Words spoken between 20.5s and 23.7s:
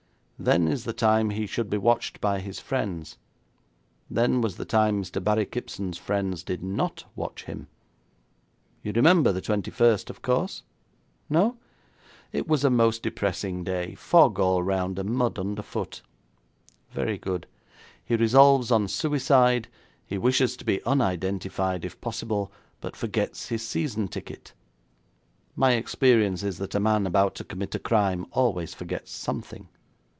to be unidentified, if possible, but forgets his